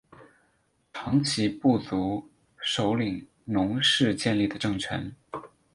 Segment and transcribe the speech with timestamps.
[0.91, 2.27] 长其部族
[2.59, 5.13] 首领侬氏建立的政权。